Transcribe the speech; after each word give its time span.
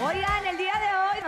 Oigan, 0.00 0.46
el 0.46 0.56
día 0.56 0.77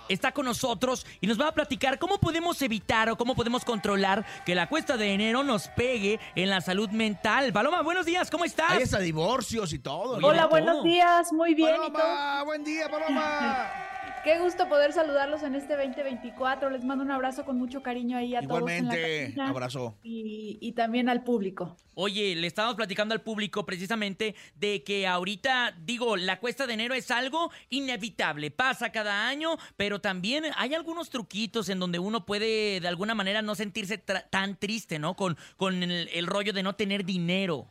Está 0.09 0.33
con 0.33 0.45
nosotros 0.45 1.07
y 1.21 1.29
nos 1.29 1.41
va 1.41 1.47
a 1.47 1.53
platicar 1.53 2.01
cómo 2.01 2.19
podemos 2.19 2.61
evitar 2.63 3.09
o 3.11 3.17
cómo 3.17 3.37
podemos 3.37 3.65
controlar 3.65 4.27
que 4.45 4.57
la 4.57 4.69
cuesta 4.69 4.97
de 4.97 5.15
enero 5.15 5.45
nos 5.45 5.69
pegue 5.69 6.19
en 6.35 6.51
la 6.51 6.61
salud 6.61 6.91
mental. 6.91 7.53
Paloma, 7.53 7.83
buenos 7.83 8.07
días, 8.07 8.29
¿cómo 8.29 8.45
estás? 8.45 8.73
Hay 8.73 8.83
hasta 8.83 8.99
divorcios 8.99 9.73
y 9.73 9.79
todo. 9.79 10.17
Hola, 10.17 10.43
todo. 10.43 10.51
buenos 10.51 10.83
días, 10.83 11.33
muy 11.33 11.55
bien. 11.55 11.75
¿y 11.75 11.77
todo? 11.77 11.93
Paloma, 11.93 12.43
buen 12.43 12.65
día, 12.65 12.89
Paloma. 12.89 13.87
Qué 14.23 14.39
gusto 14.39 14.69
poder 14.69 14.93
saludarlos 14.93 15.43
en 15.45 15.55
este 15.55 15.75
2024. 15.77 16.69
Les 16.69 16.85
mando 16.85 17.03
un 17.03 17.11
abrazo 17.11 17.47
con 17.47 17.57
mucho 17.57 17.83
cariño 17.83 18.19
ahí 18.19 18.35
a 18.35 18.43
todos 18.43 18.71
en 18.71 18.87
la 18.87 18.95
Igualmente, 18.99 19.41
abrazo. 19.41 19.97
y, 20.03 20.59
y 20.61 20.73
también 20.73 21.09
al 21.09 21.25
público. 21.25 21.75
Oye, 21.95 22.35
le 22.37 22.47
estábamos 22.47 22.77
platicando 22.77 23.15
al 23.15 23.23
público 23.23 23.65
precisamente 23.65 24.35
de 24.57 24.83
que 24.85 25.07
ahorita, 25.07 25.75
digo, 25.87 26.19
la 26.19 26.39
cuesta 26.39 26.67
de 26.67 26.75
enero 26.75 26.93
es 26.95 27.11
algo 27.11 27.51
inevitable, 27.71 28.51
pasa 28.51 28.93
cada 28.93 29.27
año, 29.27 29.57
pero 29.79 30.03
también 30.03 30.45
hay 30.57 30.75
algunos 30.75 31.09
truquitos 31.09 31.71
en 31.71 31.79
donde 31.79 31.99
uno 31.99 32.27
puede 32.27 32.79
de 32.81 32.89
alguna 32.89 33.15
manera 33.15 33.41
no 33.41 33.55
sentirse 33.55 34.05
tra- 34.05 34.29
tan 34.29 34.57
triste, 34.57 34.99
¿no? 34.99 35.15
Con, 35.17 35.39
con 35.57 35.83
el- 35.83 36.11
el 36.13 36.27
rollo 36.27 36.53
de 36.53 36.63
no 36.63 36.75
tener 36.75 37.07
dinero. 37.07 37.69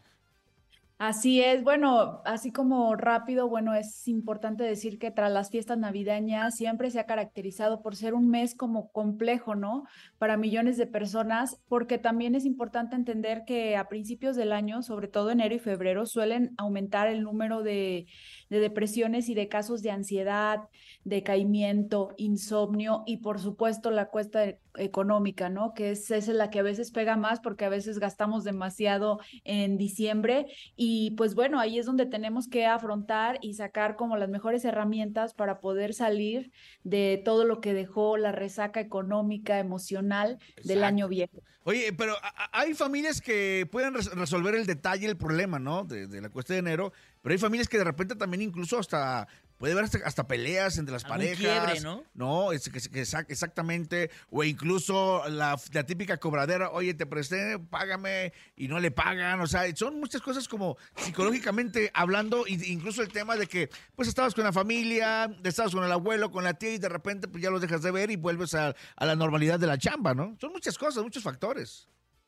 Así 1.01 1.41
es, 1.41 1.63
bueno, 1.63 2.21
así 2.25 2.51
como 2.51 2.93
rápido, 2.97 3.47
bueno, 3.47 3.73
es 3.73 4.05
importante 4.09 4.65
decir 4.65 4.99
que 4.99 5.11
tras 5.11 5.31
las 5.31 5.49
fiestas 5.49 5.77
navideñas 5.77 6.57
siempre 6.57 6.91
se 6.91 6.99
ha 6.99 7.05
caracterizado 7.05 7.81
por 7.81 7.95
ser 7.95 8.13
un 8.13 8.29
mes 8.29 8.53
como 8.53 8.91
complejo, 8.91 9.55
¿no? 9.55 9.85
Para 10.17 10.35
millones 10.35 10.75
de 10.75 10.87
personas, 10.87 11.61
porque 11.69 11.99
también 11.99 12.35
es 12.35 12.43
importante 12.43 12.97
entender 12.97 13.45
que 13.45 13.77
a 13.77 13.87
principios 13.87 14.35
del 14.35 14.51
año, 14.51 14.81
sobre 14.81 15.07
todo 15.07 15.31
enero 15.31 15.55
y 15.55 15.59
febrero, 15.59 16.05
suelen 16.05 16.53
aumentar 16.57 17.07
el 17.07 17.23
número 17.23 17.63
de, 17.63 18.07
de 18.49 18.59
depresiones 18.59 19.29
y 19.29 19.35
de 19.35 19.47
casos 19.47 19.81
de 19.81 19.91
ansiedad, 19.91 20.67
decaimiento, 21.05 22.13
insomnio 22.17 23.03
y 23.05 23.17
por 23.17 23.39
supuesto 23.39 23.89
la 23.91 24.09
cuesta 24.09 24.45
e- 24.45 24.59
económica, 24.79 25.49
¿no? 25.49 25.73
Que 25.73 25.91
es, 25.91 26.09
esa 26.11 26.31
es 26.31 26.37
la 26.37 26.49
que 26.49 26.59
a 26.59 26.63
veces 26.63 26.91
pega 26.91 27.15
más 27.17 27.39
porque 27.39 27.65
a 27.65 27.69
veces 27.69 27.99
gastamos 27.99 28.43
demasiado 28.43 29.19
en 29.43 29.77
diciembre 29.77 30.47
y 30.75 31.11
pues 31.11 31.35
bueno, 31.35 31.59
ahí 31.59 31.77
es 31.79 31.85
donde 31.85 32.05
tenemos 32.05 32.47
que 32.47 32.65
afrontar 32.65 33.37
y 33.41 33.53
sacar 33.53 33.95
como 33.95 34.17
las 34.17 34.29
mejores 34.29 34.65
herramientas 34.65 35.33
para 35.33 35.59
poder 35.59 35.93
salir 35.93 36.51
de 36.83 37.21
todo 37.23 37.45
lo 37.45 37.61
que 37.61 37.73
dejó 37.73 38.17
la 38.17 38.31
resaca 38.31 38.79
económica, 38.79 39.59
emocional 39.59 40.39
del 40.63 40.83
año 40.83 41.07
viejo. 41.07 41.43
Oye, 41.63 41.93
pero 41.93 42.15
hay 42.51 42.73
familias 42.73 43.21
que 43.21 43.67
pueden 43.71 43.93
res- 43.93 44.11
resolver 44.15 44.55
el 44.55 44.65
detalle, 44.65 45.05
el 45.07 45.17
problema, 45.17 45.59
¿no? 45.59 45.83
De, 45.83 46.07
de 46.07 46.21
la 46.21 46.29
cuesta 46.29 46.53
de 46.53 46.59
enero, 46.59 46.93
pero 47.21 47.33
hay 47.33 47.37
familias 47.37 47.67
que 47.67 47.77
de 47.77 47.83
repente 47.83 48.15
también 48.15 48.41
incluso 48.41 48.79
hasta 48.79 49.27
puede 49.59 49.73
haber 49.73 49.85
hasta, 49.85 49.99
hasta 50.05 50.27
peleas 50.27 50.77
entre 50.79 50.93
las 50.93 51.03
Algún 51.05 51.17
parejas. 51.19 51.37
quiebre, 51.37 51.81
¿no? 51.81 52.03
No, 52.15 52.51
es 52.53 52.63
que, 52.69 52.79
que 52.79 53.01
exac- 53.03 53.25
exactamente. 53.29 54.09
O 54.31 54.43
incluso 54.43 55.21
la, 55.29 55.59
la 55.73 55.85
típica 55.85 56.17
cobradera, 56.17 56.71
oye, 56.71 56.95
te 56.95 57.05
presté, 57.05 57.59
págame, 57.59 58.33
y 58.55 58.67
no 58.67 58.79
le 58.79 58.89
pagan. 58.89 59.41
O 59.41 59.47
sea, 59.47 59.63
son 59.75 59.99
muchas 59.99 60.21
cosas 60.21 60.47
como 60.47 60.77
psicológicamente 60.95 61.91
hablando, 61.93 62.45
incluso 62.47 63.01
el 63.01 63.09
tema 63.09 63.35
de 63.35 63.45
que, 63.47 63.69
pues, 63.95 64.07
estabas 64.07 64.33
con 64.33 64.45
la 64.45 64.53
familia, 64.53 65.29
estabas 65.43 65.73
con 65.73 65.83
el 65.83 65.91
abuelo, 65.91 66.31
con 66.31 66.43
la 66.43 66.53
tía, 66.53 66.73
y 66.73 66.77
de 66.79 66.89
repente, 66.89 67.27
pues, 67.27 67.43
ya 67.43 67.49
los 67.51 67.61
dejas 67.61 67.81
de 67.81 67.91
ver 67.91 68.09
y 68.11 68.15
vuelves 68.15 68.55
a, 68.55 68.73
a 68.95 69.05
la 69.05 69.15
normalidad 69.15 69.59
de 69.59 69.67
la 69.67 69.77
chamba, 69.77 70.13
¿no? 70.13 70.35
Son 70.39 70.51
muchas 70.53 70.77
cosas, 70.77 71.03
muchos 71.03 71.21
factores. 71.23 71.87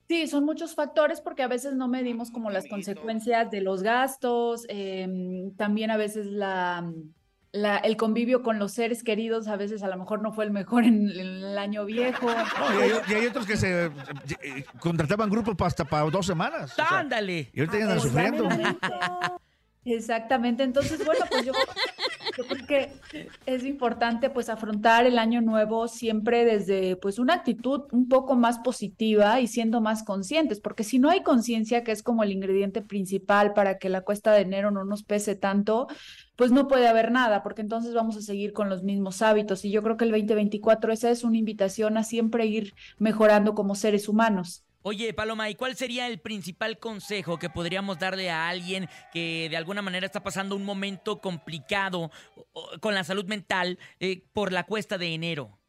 Sí, 0.09 0.27
son 0.27 0.44
muchos 0.44 0.75
factores 0.75 1.22
porque 1.22 1.41
a 1.41 1.47
veces 1.47 1.73
no 1.73 1.88
medimos 1.88 2.31
como 2.31 2.50
las 2.51 2.67
consecuencias 2.67 3.50
de 3.50 3.61
los 3.61 3.81
gastos, 3.81 4.66
em, 4.67 5.56
también 5.56 5.89
a 5.89 5.95
veces 5.95 6.25
la, 6.25 6.91
la- 7.53 7.78
el 7.78 7.97
convivio 7.97 8.44
con 8.44 8.59
los 8.59 8.72
seres 8.72 9.03
queridos, 9.03 9.47
a 9.47 9.56
veces 9.57 9.84
a 9.84 9.88
lo 9.88 9.97
mejor 9.97 10.22
no 10.22 10.31
fue 10.31 10.45
el 10.45 10.51
mejor 10.51 10.84
en, 10.85 11.09
en 11.09 11.19
el 11.44 11.57
año 11.57 11.84
viejo. 11.85 12.28
No, 12.28 12.79
y, 12.79 12.81
hay, 12.84 12.91
y 13.09 13.13
hay 13.13 13.25
otros 13.28 13.45
que 13.45 13.57
se 13.57 13.85
eh, 13.88 13.91
eh, 14.41 14.66
contrataban 14.79 15.29
grupos 15.29 15.56
pa- 15.56 15.67
hasta 15.67 15.84
para 15.85 16.09
dos 16.09 16.25
semanas. 16.25 16.72
o 16.72 16.75
sea, 16.75 16.88
¡Ándale! 17.00 17.50
y 17.53 17.59
ahorita 17.59 17.78
ya 17.78 17.84
andan 17.85 18.00
sufriendo. 18.00 18.47
Exactamente, 19.84 20.62
entonces 20.62 21.03
bueno, 21.03 21.25
pues 21.28 21.44
yo, 21.44 21.53
yo 22.38 22.44
creo 22.45 22.67
que 22.67 22.91
es 23.47 23.63
importante 23.66 24.29
pues 24.29 24.47
afrontar 24.47 25.07
el 25.07 25.18
año 25.18 25.41
nuevo 25.41 25.88
siempre 25.88 26.45
desde 26.45 26.97
pues 26.97 27.18
una 27.18 27.33
actitud 27.33 27.85
un 27.91 28.07
poco 28.07 28.35
más 28.35 28.59
positiva 28.59 29.39
y 29.39 29.47
siendo 29.47 29.81
más 29.81 30.03
conscientes, 30.03 30.59
porque 30.59 30.83
si 30.83 31.00
no 31.00 31.09
hay 31.09 31.23
conciencia, 31.23 31.83
que 31.83 31.91
es 31.94 32.03
como 32.03 32.22
el 32.22 32.31
ingrediente 32.31 32.83
principal 32.83 33.53
para 33.53 33.79
que 33.79 33.89
la 33.89 34.01
cuesta 34.01 34.31
de 34.33 34.41
enero 34.41 34.69
no 34.69 34.83
nos 34.85 35.01
pese 35.01 35.35
tanto, 35.35 35.88
pues 36.41 36.52
no 36.52 36.68
puede 36.68 36.88
haber 36.88 37.12
nada, 37.12 37.44
porque 37.44 37.62
entonces 37.62 37.94
vamos 37.94 38.18
a 38.18 38.22
seguir 38.24 38.52
con 38.52 38.68
los 38.68 38.81
mismos 38.81 39.22
hábitos 39.22 39.63
y 39.63 39.69
yo 39.69 39.84
creo 39.84 39.96
que 39.96 40.06
el 40.06 40.09
2024 40.09 40.91
esa 40.91 41.12
es 41.12 41.24
una 41.24 41.38
invitación 41.38 42.00
a 42.00 42.03
siempre 42.03 42.47
ir 42.47 42.74
mejorando 42.97 43.53
como 43.53 43.75
seres 43.75 44.09
humanos. 44.09 44.66
Oye, 44.81 45.13
Paloma, 45.13 45.51
¿y 45.51 45.53
cuál 45.53 45.75
sería 45.75 46.07
el 46.07 46.19
principal 46.19 46.80
consejo 46.80 47.38
que 47.38 47.51
podríamos 47.51 48.00
darle 48.00 48.31
a 48.31 48.50
alguien 48.50 48.90
que 49.13 49.50
de 49.51 49.57
alguna 49.57 49.84
manera 49.84 50.07
está 50.07 50.24
pasando 50.24 50.56
un 50.56 50.66
momento 50.66 51.22
complicado 51.22 52.09
con 52.80 52.96
la 52.96 53.03
salud 53.03 53.25
mental 53.25 53.78
eh, 54.00 54.24
por 54.34 54.51
la 54.51 54.63
cuesta 54.63 54.97
de 54.97 55.13
enero? 55.13 55.60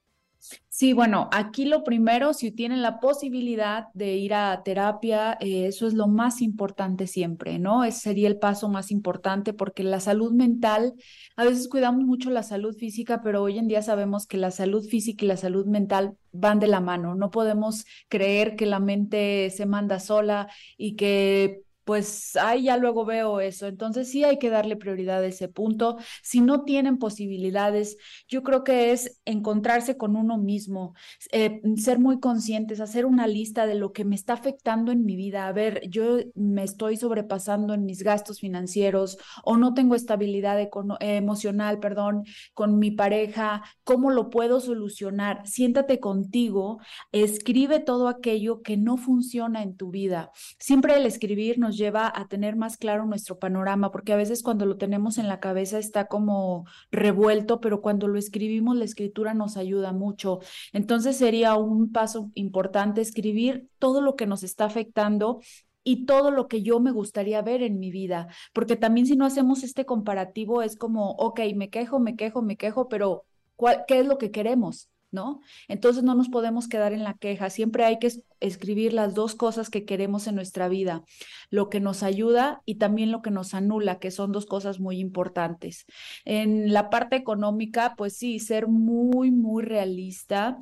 Sí, 0.68 0.92
bueno, 0.94 1.28
aquí 1.32 1.66
lo 1.66 1.84
primero, 1.84 2.32
si 2.32 2.50
tienen 2.50 2.82
la 2.82 2.98
posibilidad 2.98 3.86
de 3.94 4.16
ir 4.16 4.34
a 4.34 4.62
terapia, 4.64 5.36
eh, 5.40 5.66
eso 5.66 5.86
es 5.86 5.94
lo 5.94 6.08
más 6.08 6.40
importante 6.42 7.06
siempre, 7.06 7.58
¿no? 7.60 7.84
Ese 7.84 8.00
sería 8.00 8.26
el 8.26 8.38
paso 8.38 8.68
más 8.68 8.90
importante 8.90 9.52
porque 9.52 9.84
la 9.84 10.00
salud 10.00 10.32
mental, 10.32 10.94
a 11.36 11.44
veces 11.44 11.68
cuidamos 11.68 12.04
mucho 12.04 12.30
la 12.30 12.42
salud 12.42 12.74
física, 12.74 13.20
pero 13.22 13.42
hoy 13.42 13.58
en 13.58 13.68
día 13.68 13.82
sabemos 13.82 14.26
que 14.26 14.38
la 14.38 14.50
salud 14.50 14.84
física 14.84 15.24
y 15.24 15.28
la 15.28 15.36
salud 15.36 15.66
mental 15.66 16.16
van 16.32 16.58
de 16.58 16.66
la 16.66 16.80
mano. 16.80 17.14
No 17.14 17.30
podemos 17.30 17.84
creer 18.08 18.56
que 18.56 18.66
la 18.66 18.80
mente 18.80 19.50
se 19.50 19.66
manda 19.66 20.00
sola 20.00 20.48
y 20.76 20.96
que 20.96 21.61
pues 21.84 22.36
ahí 22.36 22.64
ya 22.64 22.76
luego 22.76 23.04
veo 23.04 23.40
eso. 23.40 23.66
Entonces 23.66 24.10
sí 24.10 24.24
hay 24.24 24.38
que 24.38 24.50
darle 24.50 24.76
prioridad 24.76 25.22
a 25.22 25.26
ese 25.26 25.48
punto. 25.48 25.98
Si 26.22 26.40
no 26.40 26.64
tienen 26.64 26.98
posibilidades, 26.98 27.96
yo 28.28 28.42
creo 28.42 28.64
que 28.64 28.92
es 28.92 29.20
encontrarse 29.24 29.96
con 29.96 30.16
uno 30.16 30.38
mismo, 30.38 30.94
eh, 31.32 31.60
ser 31.76 31.98
muy 31.98 32.20
conscientes, 32.20 32.80
hacer 32.80 33.06
una 33.06 33.26
lista 33.26 33.66
de 33.66 33.74
lo 33.74 33.92
que 33.92 34.04
me 34.04 34.14
está 34.14 34.34
afectando 34.34 34.92
en 34.92 35.04
mi 35.04 35.16
vida. 35.16 35.46
A 35.46 35.52
ver, 35.52 35.88
yo 35.88 36.18
me 36.34 36.62
estoy 36.62 36.96
sobrepasando 36.96 37.74
en 37.74 37.84
mis 37.84 38.02
gastos 38.02 38.40
financieros 38.40 39.18
o 39.44 39.56
no 39.56 39.74
tengo 39.74 39.94
estabilidad 39.94 40.58
emocional, 41.00 41.78
perdón, 41.80 42.24
con 42.54 42.78
mi 42.78 42.90
pareja. 42.90 43.62
¿Cómo 43.84 44.10
lo 44.10 44.30
puedo 44.30 44.60
solucionar? 44.60 45.46
Siéntate 45.46 46.00
contigo, 46.00 46.80
escribe 47.12 47.80
todo 47.80 48.08
aquello 48.08 48.62
que 48.62 48.76
no 48.76 48.96
funciona 48.96 49.62
en 49.62 49.76
tu 49.76 49.90
vida. 49.90 50.30
Siempre 50.58 50.96
el 50.96 51.06
escribir 51.06 51.58
nos 51.58 51.71
lleva 51.76 52.12
a 52.14 52.28
tener 52.28 52.56
más 52.56 52.76
claro 52.76 53.06
nuestro 53.06 53.38
panorama, 53.38 53.90
porque 53.90 54.12
a 54.12 54.16
veces 54.16 54.42
cuando 54.42 54.66
lo 54.66 54.76
tenemos 54.76 55.18
en 55.18 55.28
la 55.28 55.40
cabeza 55.40 55.78
está 55.78 56.06
como 56.06 56.66
revuelto, 56.90 57.60
pero 57.60 57.80
cuando 57.80 58.08
lo 58.08 58.18
escribimos, 58.18 58.76
la 58.76 58.84
escritura 58.84 59.34
nos 59.34 59.56
ayuda 59.56 59.92
mucho. 59.92 60.40
Entonces 60.72 61.16
sería 61.16 61.56
un 61.56 61.92
paso 61.92 62.30
importante 62.34 63.00
escribir 63.00 63.68
todo 63.78 64.00
lo 64.00 64.16
que 64.16 64.26
nos 64.26 64.42
está 64.42 64.64
afectando 64.66 65.40
y 65.84 66.06
todo 66.06 66.30
lo 66.30 66.48
que 66.48 66.62
yo 66.62 66.80
me 66.80 66.92
gustaría 66.92 67.42
ver 67.42 67.62
en 67.62 67.78
mi 67.78 67.90
vida, 67.90 68.28
porque 68.52 68.76
también 68.76 69.06
si 69.06 69.16
no 69.16 69.26
hacemos 69.26 69.64
este 69.64 69.84
comparativo 69.84 70.62
es 70.62 70.76
como, 70.76 71.10
ok, 71.12 71.40
me 71.56 71.70
quejo, 71.70 71.98
me 71.98 72.14
quejo, 72.16 72.42
me 72.42 72.56
quejo, 72.56 72.88
pero 72.88 73.24
¿cuál, 73.56 73.84
¿qué 73.88 74.00
es 74.00 74.06
lo 74.06 74.18
que 74.18 74.30
queremos? 74.30 74.88
¿No? 75.12 75.40
Entonces 75.68 76.02
no 76.02 76.14
nos 76.14 76.28
podemos 76.28 76.66
quedar 76.68 76.92
en 76.92 77.04
la 77.04 77.14
queja, 77.14 77.50
siempre 77.50 77.84
hay 77.84 77.98
que 77.98 78.08
es- 78.08 78.22
escribir 78.40 78.92
las 78.92 79.14
dos 79.14 79.34
cosas 79.36 79.70
que 79.70 79.84
queremos 79.84 80.26
en 80.26 80.34
nuestra 80.34 80.68
vida, 80.68 81.04
lo 81.50 81.68
que 81.68 81.78
nos 81.80 82.02
ayuda 82.02 82.62
y 82.64 82.76
también 82.76 83.12
lo 83.12 83.22
que 83.22 83.30
nos 83.30 83.54
anula, 83.54 83.98
que 84.00 84.10
son 84.10 84.32
dos 84.32 84.46
cosas 84.46 84.80
muy 84.80 84.98
importantes. 84.98 85.86
En 86.24 86.72
la 86.72 86.90
parte 86.90 87.16
económica, 87.16 87.94
pues 87.96 88.16
sí, 88.16 88.40
ser 88.40 88.66
muy, 88.66 89.30
muy 89.30 89.62
realista 89.62 90.58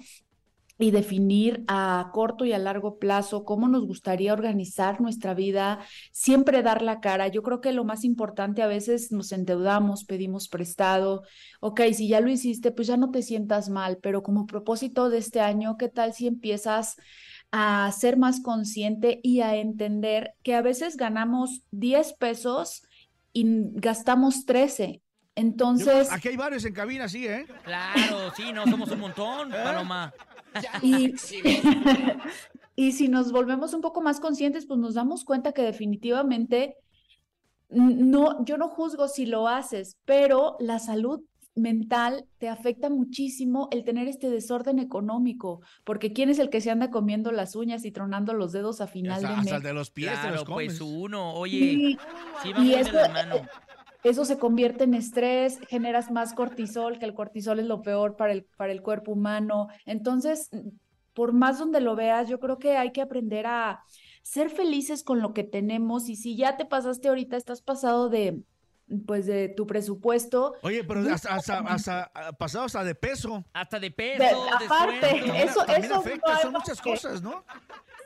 y 0.81 0.91
definir 0.91 1.65
a 1.69 2.11
corto 2.13 2.45
y 2.45 2.53
a 2.53 2.59
largo 2.59 2.99
plazo 2.99 3.45
cómo 3.45 3.69
nos 3.69 3.87
gustaría 3.87 4.33
organizar 4.33 5.01
nuestra 5.01 5.35
vida, 5.35 5.81
siempre 6.11 6.63
dar 6.63 6.83
la 6.83 7.01
cara. 7.01 7.29
Yo 7.29 7.43
creo 7.43 7.61
que 7.61 7.73
lo 7.73 7.85
más 7.85 8.05
importante 8.05 8.63
a 8.63 8.67
veces 8.67 9.13
nos 9.13 9.33
endeudamos, 9.33 10.05
pedimos 10.05 10.49
prestado, 10.49 11.23
ok, 11.61 11.83
si 11.93 12.09
ya 12.09 12.21
lo 12.21 12.31
hiciste, 12.31 12.73
pues 12.73 12.89
ya 12.89 12.97
no 12.97 13.11
te 13.11 13.23
sientas 13.23 13.69
mal, 13.69 13.99
pero 14.01 14.23
como 14.23 14.47
propósito 14.47 15.11
de 15.11 15.19
este 15.19 15.41
año, 15.41 15.77
¿qué 15.77 15.89
tal 15.89 16.15
si 16.15 16.27
empiezas 16.27 16.97
a 17.53 17.91
ser 17.93 18.17
más 18.17 18.41
consciente 18.41 19.21
y 19.23 19.41
a 19.41 19.57
entender 19.57 20.35
que 20.43 20.55
a 20.55 20.63
veces 20.63 20.97
ganamos 20.97 21.63
10 21.73 22.15
pesos 22.15 22.83
y 23.33 23.45
gastamos 23.75 24.47
13? 24.47 25.03
Entonces... 25.35 26.13
aquí 26.13 26.29
hay 26.29 26.37
varios 26.37 26.65
en 26.65 26.75
cabina, 26.75 27.09
sí, 27.09 27.27
¿eh? 27.27 27.47
Claro, 27.65 28.33
sí, 28.37 28.53
no, 28.53 28.67
somos 28.67 28.91
un 28.91 29.01
montón, 29.01 29.51
Paloma. 29.51 30.13
Y, 30.83 31.15
y 32.77 32.93
si 32.93 33.09
nos 33.09 33.33
volvemos 33.33 33.75
un 33.75 33.81
poco 33.81 34.01
más 34.01 34.21
conscientes, 34.21 34.67
pues 34.67 34.79
nos 34.79 34.95
damos 34.95 35.25
cuenta 35.25 35.53
que 35.53 35.63
definitivamente 35.63 36.77
no, 37.69 38.45
yo 38.45 38.59
no 38.59 38.69
juzgo 38.69 39.09
si 39.09 39.27
lo 39.27 39.49
haces, 39.49 39.97
pero 40.05 40.57
la 40.59 40.79
salud 40.79 41.23
mental 41.55 42.27
te 42.39 42.49
afecta 42.49 42.91
muchísimo 42.91 43.69
el 43.71 43.85
tener 43.85 44.09
este 44.09 44.31
desorden 44.31 44.79
económico, 44.79 45.61
porque 45.85 46.13
¿quién 46.13 46.31
es 46.31 46.39
el 46.39 46.49
que 46.49 46.61
se 46.61 46.71
anda 46.71 46.91
comiendo 46.91 47.33
las 47.33 47.57
uñas 47.57 47.85
y 47.85 47.93
tronando 47.93 48.35
los 48.35 48.53
dedos 48.53 48.81
a 48.81 48.87
final 48.87 49.23
de 49.23 49.29
mes? 49.37 49.53
el 49.53 49.63
de 49.63 49.73
los 49.73 49.91
pies 49.91 50.13
claro, 50.13 50.37
los 50.37 50.45
pues 50.45 50.81
uno, 50.81 51.35
oye, 51.35 51.57
y, 51.57 51.99
sí 52.43 52.53
y 52.59 52.75
eso, 52.75 52.99
eh, 52.99 53.43
eso 54.03 54.25
se 54.25 54.39
convierte 54.39 54.85
en 54.85 54.95
estrés, 54.95 55.59
generas 55.69 56.11
más 56.11 56.33
cortisol, 56.33 56.99
que 56.99 57.05
el 57.05 57.15
cortisol 57.15 57.61
es 57.61 57.67
lo 57.67 57.83
peor 57.83 58.17
para 58.17 58.33
el, 58.33 58.45
para 58.57 58.73
el 58.73 58.83
cuerpo 58.83 59.13
humano. 59.13 59.69
Entonces, 59.85 60.51
por 61.15 61.33
más 61.33 61.59
donde 61.59 61.81
lo 61.81 61.97
veas, 61.97 62.29
yo 62.29 62.41
creo 62.41 62.59
que 62.59 62.77
hay 62.77 62.93
que 62.93 63.03
aprender 63.03 63.47
a 63.47 63.85
ser 64.23 64.51
felices 64.51 65.03
con 65.03 65.21
lo 65.21 65.35
que 65.35 65.45
tenemos 65.45 66.09
y 66.09 66.17
si 66.17 66.37
ya 66.37 66.57
te 66.57 66.65
pasaste 66.65 67.09
ahorita, 67.09 67.37
estás 67.37 67.63
pasado 67.63 68.09
de 68.09 68.43
pues 69.07 69.27
de 69.27 69.49
tu 69.49 69.67
presupuesto. 69.67 70.55
Oye, 70.63 70.83
pero 70.85 71.01
hasta, 71.13 71.37
hasta, 71.37 72.11
pasado 72.39 72.65
hasta 72.65 72.85
de 72.85 72.95
peso. 72.95 73.45
Hasta 73.53 73.79
de 73.79 73.91
peso. 73.91 74.47
aparte, 74.53 75.43
eso, 75.43 75.65
eso 75.67 75.95
afecta, 75.95 76.39
son 76.41 76.53
muchas 76.53 76.81
cosas, 76.81 77.23
¿no? 77.23 77.45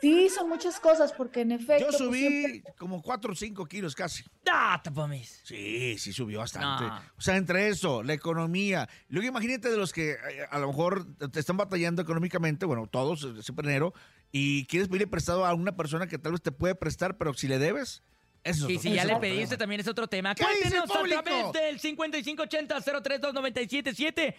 Sí, 0.05 0.29
son 0.29 0.49
muchas 0.49 0.79
cosas, 0.79 1.11
porque 1.13 1.41
en 1.41 1.51
efecto. 1.51 1.85
Yo 1.85 1.87
pues, 1.87 1.97
subí 1.97 2.61
como 2.77 3.01
4 3.01 3.31
o 3.31 3.35
5 3.35 3.65
kilos 3.65 3.95
casi. 3.95 4.23
¡Ah, 4.47 4.79
tapamis! 4.83 5.41
Sí, 5.43 5.97
sí 5.97 6.13
subió 6.13 6.37
bastante. 6.39 6.85
O 7.17 7.21
sea, 7.21 7.37
entre 7.37 7.69
eso, 7.69 8.03
la 8.03 8.13
economía. 8.13 8.87
Luego 9.07 9.29
imagínate 9.29 9.71
de 9.71 9.77
los 9.77 9.91
que 9.91 10.11
eh, 10.11 10.17
a 10.51 10.59
lo 10.59 10.67
mejor 10.67 11.07
te 11.31 11.39
están 11.39 11.57
batallando 11.57 12.03
económicamente, 12.03 12.67
bueno, 12.67 12.85
todos, 12.85 13.23
eh, 13.23 13.41
siempre 13.41 13.67
enero, 13.67 13.95
y 14.31 14.67
quieres 14.67 14.89
pedirle 14.89 15.07
prestado 15.07 15.43
a 15.43 15.55
una 15.55 15.75
persona 15.75 16.05
que 16.05 16.19
tal 16.19 16.33
vez 16.33 16.43
te 16.43 16.51
puede 16.51 16.75
prestar, 16.75 17.17
pero 17.17 17.33
si 17.33 17.47
le 17.47 17.57
debes. 17.57 18.03
Eso 18.43 18.67
sí, 18.67 18.77
si 18.77 18.93
ya 18.93 19.05
le 19.05 19.15
pediste, 19.15 19.57
también 19.57 19.81
es 19.81 19.87
otro 19.87 20.07
tema. 20.07 20.35
Cuéntenos 20.35 20.87
a 20.87 21.01
través 21.23 21.51
del 21.51 21.81
5580-032977. 21.81 24.35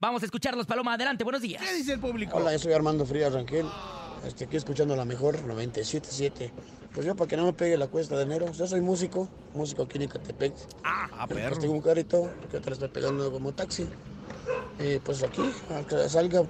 Vamos 0.00 0.20
a 0.20 0.26
escucharlos, 0.26 0.66
Paloma. 0.66 0.92
Adelante, 0.92 1.24
buenos 1.24 1.40
días. 1.40 1.62
¿Qué 1.62 1.72
dice 1.72 1.94
el 1.94 2.00
público? 2.00 2.36
Hola, 2.36 2.52
yo 2.52 2.58
soy 2.58 2.74
Armando 2.74 3.06
Frías 3.06 3.32
Rangel. 3.32 3.64
Este, 4.26 4.44
aquí 4.44 4.56
escuchando 4.56 4.96
la 4.96 5.04
mejor 5.04 5.42
97.7. 5.46 6.50
Pues 6.92 7.06
yo, 7.06 7.14
para 7.14 7.28
que 7.28 7.36
no 7.36 7.44
me 7.44 7.52
pegue 7.52 7.76
la 7.76 7.86
cuesta 7.86 8.16
de 8.16 8.22
enero, 8.22 8.50
yo 8.52 8.66
soy 8.66 8.80
músico, 8.80 9.28
músico 9.54 9.82
aquí 9.82 9.98
en 9.98 10.02
Icatepec. 10.04 10.54
Ah, 10.84 11.08
a 11.18 11.26
perro. 11.26 11.50
Pues 11.50 11.60
tengo 11.60 11.74
un 11.74 11.82
carrito, 11.82 12.30
que 12.50 12.58
lo 12.60 12.72
estoy 12.72 12.88
pegando 12.88 13.30
como 13.30 13.52
taxi. 13.52 13.86
Y 14.78 14.98
pues 14.98 15.22
aquí, 15.22 15.42
salga, 16.08 16.42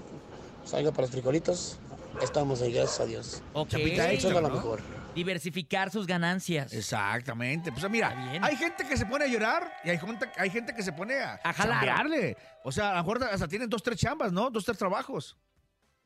salga 0.64 0.90
para 0.90 1.02
los 1.02 1.10
frijolitos, 1.10 1.78
estamos 2.22 2.62
ahí, 2.62 2.72
gracias 2.72 3.00
a 3.00 3.06
Dios. 3.06 3.42
Ok. 3.52 3.74
Eso 3.74 4.28
es 4.28 4.34
lo 4.34 4.48
mejor. 4.48 4.80
Diversificar 5.14 5.90
sus 5.90 6.06
ganancias. 6.06 6.72
Exactamente. 6.72 7.72
Pues 7.72 7.90
mira, 7.90 8.40
hay 8.40 8.56
gente 8.56 8.86
que 8.86 8.96
se 8.96 9.04
pone 9.06 9.24
a 9.24 9.28
llorar 9.28 9.72
y 9.82 9.90
hay 9.90 9.98
gente, 9.98 10.30
hay 10.36 10.50
gente 10.50 10.74
que 10.74 10.82
se 10.82 10.92
pone 10.92 11.18
a, 11.18 11.40
a 11.42 11.52
jalarle. 11.52 12.36
O 12.64 12.70
sea, 12.70 12.90
a 12.90 12.92
lo 12.94 12.98
mejor 12.98 13.24
hasta 13.24 13.48
tienen 13.48 13.68
dos, 13.68 13.82
tres 13.82 13.98
chambas, 13.98 14.32
¿no? 14.32 14.50
Dos, 14.50 14.64
tres 14.64 14.78
trabajos. 14.78 15.36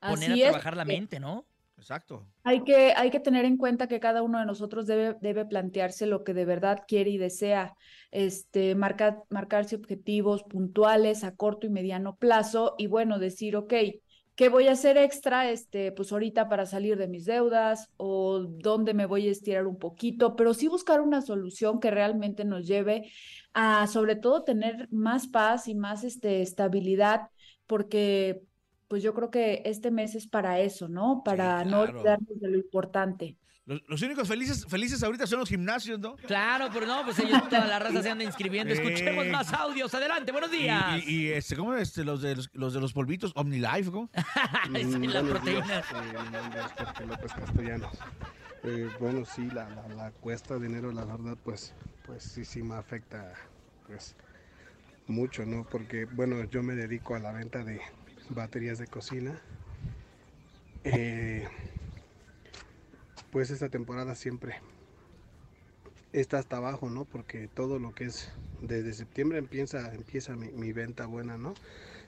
Poner 0.01 0.33
a 0.33 0.37
trabajar 0.51 0.77
la 0.77 0.85
mente, 0.85 1.21
¿no? 1.21 1.45
Exacto. 1.83 2.29
Hay 2.45 2.63
que, 2.63 2.93
hay 2.97 3.11
que 3.11 3.19
tener 3.19 3.45
en 3.45 3.57
cuenta 3.57 3.89
que 3.89 3.99
cada 3.99 4.23
uno 4.23 4.39
de 4.39 4.47
nosotros 4.47 4.87
debe, 4.87 5.17
debe 5.21 5.45
plantearse 5.45 6.07
lo 6.07 6.23
que 6.23 6.33
de 6.33 6.45
verdad 6.45 6.85
quiere 6.87 7.11
y 7.11 7.19
desea, 7.19 7.75
este, 8.13 8.77
marcar, 8.77 9.25
marcarse 9.31 9.75
objetivos 9.75 10.45
puntuales 10.45 11.25
a 11.25 11.35
corto 11.35 11.67
y 11.67 11.71
mediano 11.71 12.15
plazo 12.15 12.77
y 12.79 12.87
bueno, 12.87 13.19
decir, 13.19 13.57
ok, 13.57 13.75
¿qué 14.37 14.49
voy 14.49 14.69
a 14.69 14.73
hacer 14.73 14.97
extra? 14.97 15.51
Este, 15.51 15.91
pues 15.91 16.13
ahorita 16.13 16.49
para 16.49 16.67
salir 16.67 16.97
de 16.97 17.09
mis 17.09 17.25
deudas 17.25 17.91
o 17.97 18.39
dónde 18.39 18.95
me 18.95 19.07
voy 19.07 19.27
a 19.27 19.33
estirar 19.33 19.67
un 19.67 19.79
poquito, 19.81 20.37
pero 20.37 20.55
sí 20.55 20.69
buscar 20.69 21.01
una 21.01 21.21
solución 21.21 21.81
que 21.81 21.91
realmente 21.91 22.45
nos 22.45 22.65
lleve 22.65 23.11
a 23.55 23.89
sobre 23.89 24.15
todo 24.15 24.45
tener 24.45 24.87
más 24.93 25.27
paz 25.27 25.67
y 25.67 25.75
más 25.75 26.05
este, 26.05 26.43
estabilidad, 26.43 27.23
porque 27.67 28.43
pues 28.93 29.03
yo 29.03 29.15
creo 29.15 29.31
que 29.31 29.63
este 29.65 29.91
mes 29.91 30.15
es 30.15 30.27
para 30.27 30.61
eso, 30.61 30.87
¿no? 30.87 31.23
Para 31.25 31.65
no 31.65 31.81
olvidarnos 31.81 32.39
de 32.39 32.47
lo 32.47 32.59
importante. 32.59 33.39
Los, 33.65 34.03
únicos 34.03 34.29
felices, 34.29 34.67
felices 34.67 35.03
ahorita 35.03 35.27
son 35.27 35.39
los 35.39 35.49
gimnasios, 35.49 35.99
¿no? 35.99 36.17
Claro, 36.17 36.69
pero 36.71 36.85
no, 36.85 37.03
pues 37.03 37.19
ellos 37.21 37.49
toda 37.49 37.67
la 37.67 37.79
raza 37.79 38.03
se 38.03 38.11
anda 38.11 38.23
inscribiendo. 38.23 38.75
Escuchemos 38.75 39.27
más 39.29 39.51
audios. 39.55 39.95
Adelante, 39.95 40.31
buenos 40.31 40.51
días. 40.51 41.03
Y, 41.09 41.31
este, 41.31 41.57
¿cómo 41.57 41.75
este, 41.75 42.05
los 42.05 42.21
de 42.21 42.37
los, 42.53 42.75
de 42.75 42.81
los 42.83 42.93
polvitos 42.93 43.33
OmniLife, 43.35 43.91
¿no? 43.91 44.11
sí, 44.75 45.07
la 45.07 45.23
proteína. 45.23 45.79
Eh, 45.79 46.63
Jorge 46.77 47.07
López 47.07 47.33
Castellanos. 47.33 47.99
Eh, 48.65 48.91
bueno, 49.01 49.25
sí, 49.25 49.49
la, 49.55 49.71
la, 49.97 50.11
cuesta 50.11 50.59
de 50.59 50.67
dinero, 50.67 50.93
la 50.93 51.07
verdad, 51.07 51.39
pues, 51.43 51.75
pues 52.05 52.25
sí, 52.25 52.45
sí 52.45 52.63
me 52.63 52.75
afecta, 52.75 53.33
pues, 53.87 54.17
mucho, 55.07 55.47
¿no? 55.47 55.67
Porque, 55.67 56.05
bueno, 56.05 56.45
yo 56.45 56.63
me 56.63 56.75
dedico 56.75 57.15
a 57.15 57.21
la 57.21 57.33
venta 57.33 57.65
de, 57.65 57.81
baterías 58.31 58.79
de 58.79 58.87
cocina. 58.87 59.41
Eh, 60.85 61.47
pues 63.31 63.51
esta 63.51 63.69
temporada 63.69 64.15
siempre 64.15 64.61
está 66.13 66.39
hasta 66.39 66.59
abajo, 66.59 66.91
¿no? 66.91 67.05
Porque 67.05 67.49
todo 67.49 67.79
lo 67.79 67.95
que 67.95 68.05
es 68.05 68.31
desde 68.61 68.93
septiembre 68.93 69.39
empieza, 69.39 69.95
empieza 69.95 70.37
mi, 70.37 70.73
venta 70.73 71.07
buena, 71.07 71.37
¿no? 71.37 71.55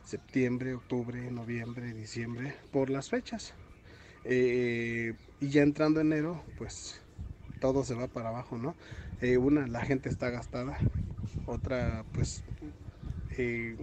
Septiembre, 0.05 0.75
octubre, 0.75 1.31
noviembre, 1.31 1.93
diciembre, 1.93 2.55
por 2.71 2.91
las 2.91 3.09
fechas. 3.09 3.55
Eh, 4.25 5.15
y 5.41 5.49
ya 5.49 5.63
entrando 5.63 6.01
enero, 6.01 6.43
pues 6.59 7.01
todo 7.61 7.85
se 7.85 7.95
va 7.95 8.09
para 8.09 8.29
abajo, 8.29 8.59
¿no? 8.59 8.75
Eh, 9.21 9.39
una, 9.39 9.67
la 9.67 9.85
gente 9.85 10.09
está 10.09 10.31
gastada, 10.31 10.77
otra, 11.47 12.05
pues 12.13 12.45
eh, 13.39 13.77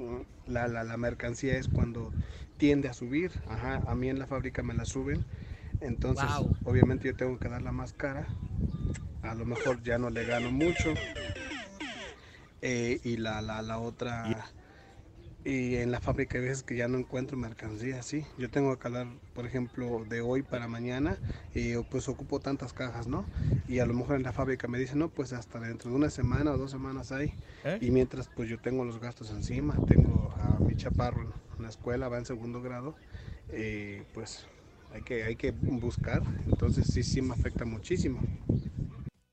la, 0.48 0.68
la, 0.68 0.98
mercancía 0.98 1.58
es 1.58 1.68
cuando 1.68 2.12
tiende 2.58 2.90
a 2.90 2.94
subir. 2.94 3.32
Ajá, 3.48 3.84
a 3.88 3.96
mí 3.96 4.10
en 4.10 4.20
la 4.20 4.28
fábrica 4.28 4.64
me 4.64 4.74
la 4.74 4.86
suben. 4.86 5.24
Entonces, 5.80 6.30
obviamente 6.64 7.08
yo 7.08 7.16
tengo 7.16 7.40
que 7.40 7.50
darla 7.50 7.72
más 7.72 7.94
cara. 7.94 8.28
A 9.24 9.36
lo 9.36 9.46
mejor 9.46 9.82
ya 9.84 9.98
no 9.98 10.10
le 10.10 10.26
gano 10.26 10.52
mucho. 10.52 10.94
Eh, 12.62 13.00
y 13.04 13.18
la, 13.18 13.42
la, 13.42 13.62
la 13.62 13.80
otra 13.80 14.52
y 15.44 15.76
en 15.78 15.92
la 15.92 16.00
fábrica 16.00 16.38
hay 16.38 16.44
veces 16.44 16.64
que 16.64 16.76
ya 16.76 16.88
no 16.88 16.98
encuentro 17.00 17.36
mercancía, 17.36 18.04
sí. 18.04 18.26
Yo 18.38 18.50
tengo 18.50 18.72
que 18.76 18.82
calar, 18.82 19.08
por 19.34 19.46
ejemplo, 19.46 20.06
de 20.08 20.22
hoy 20.22 20.44
para 20.44 20.68
mañana 20.68 21.18
y 21.56 21.76
pues 21.90 22.08
ocupo 22.08 22.40
tantas 22.40 22.74
cajas, 22.74 23.08
¿no? 23.08 23.26
Y 23.68 23.80
a 23.80 23.86
lo 23.86 23.94
mejor 23.94 24.18
en 24.18 24.24
la 24.24 24.34
fábrica 24.34 24.68
me 24.68 24.78
dicen, 24.78 25.00
no, 25.00 25.10
pues 25.10 25.34
hasta 25.34 25.60
dentro 25.60 25.90
de 25.90 25.96
una 25.96 26.10
semana 26.10 26.52
o 26.52 26.58
dos 26.58 26.72
semanas 26.72 27.12
hay. 27.12 27.34
¿Eh? 27.64 27.80
Y 27.82 27.92
mientras 27.92 28.28
pues 28.28 28.50
yo 28.50 28.60
tengo 28.60 28.86
los 28.86 29.00
gastos 29.00 29.32
encima, 29.32 29.76
tengo 29.88 30.32
a 30.38 30.60
mi 30.60 30.76
chaparro 30.76 31.22
en 31.58 31.64
la 31.64 31.70
escuela, 31.70 32.08
va 32.08 32.20
en 32.20 32.26
segundo 32.26 32.62
grado, 32.62 32.96
eh, 33.50 34.04
pues 34.14 34.46
hay 34.94 35.02
que, 35.02 35.24
hay 35.24 35.36
que 35.36 35.52
buscar. 35.52 36.22
Entonces 36.46 36.88
sí, 36.88 37.02
sí 37.02 37.22
me 37.22 37.34
afecta 37.34 37.66
muchísimo. 37.66 38.22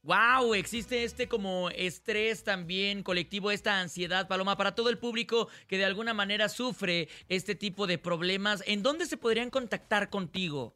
Wow, 0.08 0.54
existe 0.54 1.04
este 1.04 1.28
como 1.28 1.68
estrés 1.68 2.42
también 2.42 3.02
colectivo, 3.02 3.50
esta 3.50 3.78
ansiedad, 3.78 4.26
Paloma, 4.26 4.56
para 4.56 4.74
todo 4.74 4.88
el 4.88 4.96
público 4.96 5.48
que 5.66 5.76
de 5.76 5.84
alguna 5.84 6.14
manera 6.14 6.48
sufre 6.48 7.10
este 7.28 7.54
tipo 7.54 7.86
de 7.86 7.98
problemas. 7.98 8.64
¿En 8.66 8.82
dónde 8.82 9.04
se 9.04 9.18
podrían 9.18 9.50
contactar 9.50 10.08
contigo? 10.08 10.74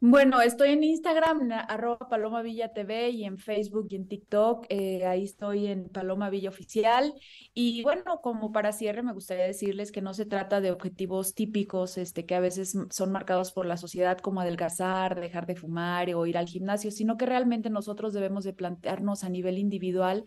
Bueno, 0.00 0.40
estoy 0.40 0.70
en 0.70 0.84
Instagram, 0.84 1.50
arroba 1.50 2.08
Paloma 2.08 2.40
Villa 2.40 2.72
TV 2.72 3.10
y 3.10 3.24
en 3.24 3.36
Facebook 3.36 3.88
y 3.90 3.96
en 3.96 4.06
TikTok. 4.06 4.66
Eh, 4.68 5.04
ahí 5.04 5.24
estoy 5.24 5.66
en 5.66 5.88
Paloma 5.88 6.30
Villa 6.30 6.50
Oficial. 6.50 7.12
Y 7.52 7.82
bueno, 7.82 8.20
como 8.22 8.52
para 8.52 8.70
cierre, 8.70 9.02
me 9.02 9.12
gustaría 9.12 9.44
decirles 9.44 9.90
que 9.90 10.00
no 10.00 10.14
se 10.14 10.24
trata 10.24 10.60
de 10.60 10.70
objetivos 10.70 11.34
típicos, 11.34 11.98
este, 11.98 12.26
que 12.26 12.36
a 12.36 12.40
veces 12.40 12.78
son 12.90 13.10
marcados 13.10 13.50
por 13.50 13.66
la 13.66 13.76
sociedad 13.76 14.18
como 14.18 14.40
adelgazar, 14.40 15.18
dejar 15.18 15.46
de 15.46 15.56
fumar 15.56 16.14
o 16.14 16.26
ir 16.26 16.38
al 16.38 16.46
gimnasio, 16.46 16.92
sino 16.92 17.16
que 17.16 17.26
realmente 17.26 17.68
nosotros 17.68 18.12
debemos 18.12 18.44
de 18.44 18.52
plantearnos 18.52 19.24
a 19.24 19.28
nivel 19.28 19.58
individual 19.58 20.24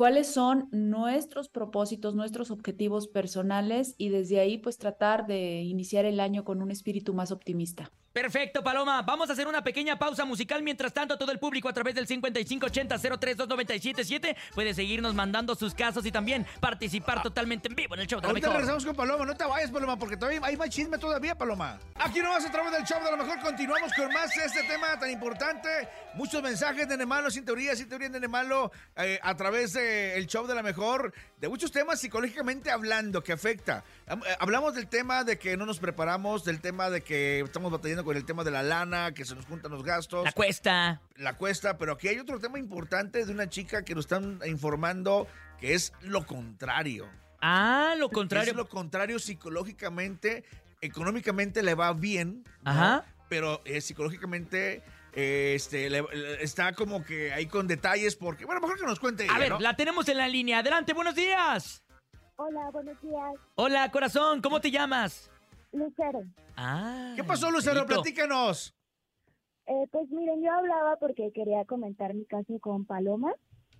cuáles 0.00 0.32
son 0.32 0.66
nuestros 0.72 1.50
propósitos, 1.50 2.14
nuestros 2.14 2.50
objetivos 2.50 3.06
personales 3.06 3.94
y 3.98 4.08
desde 4.08 4.40
ahí 4.40 4.56
pues 4.56 4.78
tratar 4.78 5.26
de 5.26 5.60
iniciar 5.60 6.06
el 6.06 6.20
año 6.20 6.42
con 6.42 6.62
un 6.62 6.70
espíritu 6.70 7.12
más 7.12 7.32
optimista. 7.32 7.92
Perfecto, 8.12 8.64
Paloma. 8.64 9.02
Vamos 9.02 9.30
a 9.30 9.34
hacer 9.34 9.46
una 9.46 9.62
pequeña 9.62 9.96
pausa 9.96 10.24
musical. 10.24 10.64
Mientras 10.64 10.92
tanto, 10.92 11.16
todo 11.16 11.30
el 11.30 11.38
público 11.38 11.68
a 11.68 11.72
través 11.72 11.94
del 11.94 12.08
5580-032977 12.08 14.34
puede 14.52 14.74
seguirnos 14.74 15.14
mandando 15.14 15.54
sus 15.54 15.74
casos 15.74 16.04
y 16.04 16.10
también 16.10 16.44
participar 16.58 17.22
totalmente 17.22 17.68
en 17.68 17.76
vivo 17.76 17.94
en 17.94 18.00
el 18.00 18.08
show 18.08 18.20
de 18.20 18.26
la 18.26 18.32
mejor. 18.32 18.50
regresamos 18.50 18.84
con 18.84 18.96
Paloma. 18.96 19.24
No 19.24 19.36
te 19.36 19.44
vayas, 19.44 19.70
Paloma, 19.70 19.96
porque 19.96 20.16
todavía 20.16 20.40
hay 20.42 20.56
más 20.56 20.70
chisme 20.70 20.98
todavía, 20.98 21.38
Paloma. 21.38 21.78
Aquí 21.94 22.18
nomás 22.18 22.44
a 22.44 22.50
través 22.50 22.72
del 22.72 22.82
show 22.84 23.00
de 23.00 23.12
lo 23.12 23.16
mejor 23.16 23.38
continuamos 23.42 23.92
con 23.94 24.12
más 24.12 24.36
este 24.36 24.64
tema 24.64 24.98
tan 24.98 25.10
importante. 25.10 25.68
Muchos 26.14 26.42
mensajes 26.42 26.88
de 26.88 26.96
Nemalo, 26.96 27.30
sin 27.30 27.44
teoría, 27.44 27.76
sin 27.76 27.88
teoría 27.88 28.08
de 28.08 28.18
Nemalo, 28.18 28.72
eh, 28.96 29.20
a 29.22 29.36
través 29.36 29.76
del 29.90 30.26
show 30.26 30.46
de 30.46 30.54
la 30.54 30.62
mejor, 30.62 31.12
de 31.38 31.48
muchos 31.48 31.72
temas 31.72 32.00
psicológicamente 32.00 32.70
hablando 32.70 33.22
que 33.22 33.32
afecta. 33.32 33.84
Eh, 34.06 34.14
Hablamos 34.38 34.74
del 34.74 34.88
tema 34.88 35.24
de 35.24 35.38
que 35.38 35.56
no 35.56 35.66
nos 35.66 35.78
preparamos, 35.78 36.44
del 36.44 36.60
tema 36.60 36.90
de 36.90 37.00
que 37.02 37.40
estamos 37.40 37.70
batallando 37.72 38.04
con 38.04 38.16
el 38.16 38.24
tema 38.24 38.44
de 38.44 38.50
la 38.50 38.62
lana, 38.62 39.12
que 39.12 39.24
se 39.24 39.34
nos 39.34 39.46
juntan 39.46 39.70
los 39.72 39.82
gastos 39.84 40.24
La 40.24 40.32
cuesta. 40.32 41.00
la 41.16 41.36
cuesta, 41.36 41.78
pero 41.78 41.92
aquí 41.92 42.08
hay 42.08 42.18
otro 42.18 42.38
tema 42.38 42.58
importante 42.58 43.24
de 43.24 43.32
una 43.32 43.48
chica 43.48 43.84
que 43.84 43.94
nos 43.94 44.04
están 44.04 44.40
informando 44.46 45.26
que 45.58 45.74
es 45.74 45.92
lo 46.00 46.24
contrario. 46.26 47.08
Ah, 47.42 47.94
lo 47.98 48.08
contrario. 48.10 48.50
Es 48.50 48.56
lo 48.56 48.68
contrario 48.68 49.18
psicológicamente, 49.18 50.44
económicamente 50.80 51.62
le 51.62 51.74
va 51.74 51.92
bien, 51.92 52.44
¿no? 52.62 52.70
Ajá. 52.70 53.04
Pero 53.30 53.62
eh, 53.64 53.80
psicológicamente 53.80 54.82
eh, 55.14 55.52
este, 55.54 55.88
le- 55.88 56.02
le- 56.02 56.42
está 56.42 56.74
como 56.74 57.02
que 57.04 57.32
ahí 57.32 57.46
con 57.46 57.66
detalles 57.68 58.16
porque, 58.16 58.44
bueno, 58.44 58.60
mejor 58.60 58.78
que 58.78 58.84
nos 58.84 59.00
cuente 59.00 59.24
ella, 59.24 59.34
A 59.34 59.38
ver, 59.38 59.50
¿no? 59.52 59.60
la 59.60 59.74
tenemos 59.76 60.06
en 60.08 60.18
la 60.18 60.28
línea. 60.28 60.58
Adelante, 60.58 60.92
buenos 60.92 61.14
días. 61.14 61.82
Hola, 62.36 62.70
buenos 62.72 63.00
días. 63.00 63.34
Hola, 63.54 63.90
corazón, 63.90 64.42
¿cómo 64.42 64.60
te 64.60 64.70
llamas? 64.70 65.30
Lucero. 65.72 66.20
Ah. 66.56 67.12
¿Qué 67.16 67.22
pasó, 67.24 67.50
Lucero? 67.50 67.86
Platícanos. 67.86 68.74
Eh, 69.66 69.86
pues 69.92 70.10
miren, 70.10 70.42
yo 70.42 70.52
hablaba 70.52 70.96
porque 70.96 71.30
quería 71.32 71.64
comentar 71.64 72.12
mi 72.14 72.24
caso 72.26 72.58
con 72.60 72.84
Paloma. 72.84 73.32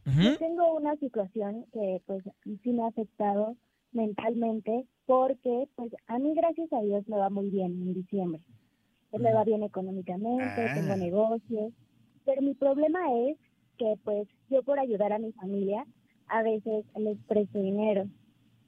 Yo 0.05 0.37
tengo 0.39 0.75
una 0.75 0.97
situación 0.97 1.67
que 1.73 2.01
pues 2.07 2.23
sí 2.63 2.71
me 2.73 2.83
ha 2.85 2.89
afectado 2.89 3.57
mentalmente 3.93 4.87
porque 5.07 5.69
pues 5.77 5.93
a 6.07 6.19
mí 6.19 6.33
gracias 6.35 6.73
a 6.73 6.81
Dios 6.83 7.07
me 7.09 7.17
va 7.17 7.29
muy 7.29 7.51
bien 7.51 7.73
en 7.83 7.95
diciembre. 7.95 8.41
Pues, 9.11 9.23
me 9.23 9.33
va 9.33 9.45
bien 9.45 9.63
económicamente, 9.63 10.61
Ah. 10.61 10.75
tengo 10.75 10.97
negocios, 10.97 11.73
pero 12.25 12.43
mi 12.43 12.55
problema 12.55 13.01
es 13.29 13.37
que 13.77 13.95
pues 14.05 14.29
yo 14.51 14.63
por 14.63 14.79
ayudar 14.79 15.13
a 15.13 15.19
mi 15.19 15.33
familia 15.33 15.85
a 16.29 16.43
veces 16.43 16.85
les 16.97 17.19
presto 17.27 17.59
dinero. 17.61 18.05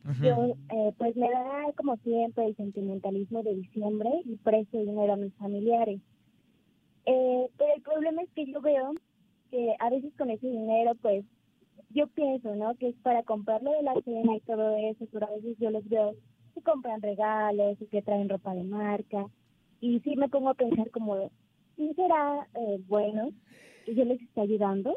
Ujú. 0.04 0.24
Yo, 0.24 0.54
eh, 0.70 0.92
pues 0.98 1.14
me 1.16 1.30
da 1.30 1.72
como 1.76 1.96
siempre 1.98 2.46
el 2.46 2.56
sentimentalismo 2.56 3.42
de 3.42 3.54
diciembre 3.54 4.10
y 4.24 4.36
presto 4.36 4.78
dinero 4.78 5.12
a 5.12 5.16
mis 5.16 5.32
familiares. 5.34 6.00
Eh, 7.06 7.48
pero 7.56 7.74
el 7.74 7.82
problema 7.82 8.22
es 8.22 8.30
que 8.30 8.46
yo 8.46 8.60
veo 8.60 8.92
que 9.50 9.76
a 9.78 9.90
veces 9.90 10.12
con 10.16 10.30
ese 10.30 10.46
dinero, 10.48 10.92
pues 11.00 11.24
yo 11.90 12.06
pienso, 12.08 12.54
¿no? 12.56 12.74
Que 12.76 12.88
es 12.88 12.96
para 13.02 13.22
comprarlo 13.22 13.70
de 13.72 13.82
la 13.82 13.94
cena 14.02 14.34
y 14.36 14.40
todo 14.40 14.76
eso, 14.76 15.06
pero 15.12 15.26
a 15.26 15.30
veces 15.30 15.56
yo 15.58 15.70
los 15.70 15.86
veo 15.88 16.14
que 16.54 16.62
compran 16.62 17.02
regalos 17.02 17.76
y 17.80 17.86
que 17.86 18.02
traen 18.02 18.28
ropa 18.28 18.54
de 18.54 18.64
marca. 18.64 19.26
Y 19.82 19.98
sí 20.00 20.14
me 20.16 20.28
pongo 20.28 20.48
a 20.50 20.54
pensar 20.54 20.88
como, 20.92 21.30
¿sí 21.76 21.90
será 21.96 22.48
eh, 22.54 22.78
bueno 22.86 23.30
que 23.84 23.94
yo 23.96 24.04
les 24.04 24.22
esté 24.22 24.40
ayudando? 24.40 24.96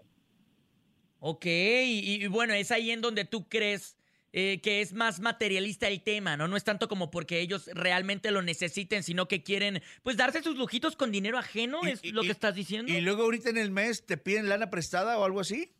Ok, 1.19 1.45
y, 1.47 2.23
y 2.23 2.27
bueno, 2.27 2.53
es 2.53 2.69
ahí 2.71 2.91
en 2.91 3.01
donde 3.01 3.25
tú 3.25 3.49
crees 3.49 3.97
eh, 4.31 4.59
que 4.61 4.81
es 4.81 4.93
más 4.93 5.19
materialista 5.19 5.87
el 5.87 6.03
tema, 6.03 6.37
¿no? 6.37 6.47
No 6.47 6.55
es 6.55 6.63
tanto 6.63 6.87
como 6.87 7.09
porque 7.09 7.39
ellos 7.39 7.67
realmente 7.73 8.29
lo 8.29 8.43
necesiten, 8.43 9.01
sino 9.01 9.27
que 9.27 9.41
quieren, 9.41 9.81
pues, 10.03 10.17
darse 10.17 10.43
sus 10.43 10.55
lujitos 10.55 10.95
con 10.95 11.11
dinero 11.11 11.39
ajeno, 11.39 11.79
Y- 11.83 11.89
es 11.91 12.03
y- 12.03 12.11
lo 12.11 12.21
y- 12.21 12.27
que 12.27 12.31
estás 12.33 12.53
diciendo. 12.53 12.91
Y 12.93 13.01
luego 13.01 13.23
ahorita 13.23 13.49
en 13.49 13.57
el 13.57 13.71
mes 13.71 14.05
te 14.05 14.17
piden 14.17 14.49
lana 14.49 14.69
prestada 14.69 15.17
o 15.17 15.23
algo 15.23 15.39
así. 15.39 15.71